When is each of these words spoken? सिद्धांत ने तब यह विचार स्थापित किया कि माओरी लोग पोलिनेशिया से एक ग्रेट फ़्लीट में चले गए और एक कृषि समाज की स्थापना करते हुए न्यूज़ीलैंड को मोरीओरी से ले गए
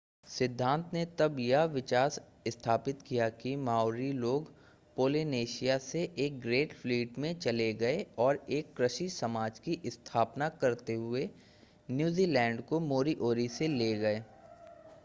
सिद्धांत 0.27 0.89
ने 0.93 1.03
तब 1.19 1.35
यह 1.39 1.63
विचार 1.73 2.09
स्थापित 2.47 3.01
किया 3.01 3.27
कि 3.41 3.55
माओरी 3.57 4.11
लोग 4.13 4.51
पोलिनेशिया 4.97 5.77
से 5.79 6.01
एक 6.17 6.39
ग्रेट 6.41 6.73
फ़्लीट 6.73 7.19
में 7.19 7.33
चले 7.39 7.71
गए 7.75 8.05
और 8.19 8.43
एक 8.51 8.73
कृषि 8.77 9.09
समाज 9.11 9.59
की 9.59 9.79
स्थापना 9.87 10.49
करते 10.61 10.93
हुए 10.95 11.29
न्यूज़ीलैंड 11.91 12.61
को 12.61 12.79
मोरीओरी 12.79 13.47
से 13.49 13.67
ले 13.67 13.93
गए 13.95 14.23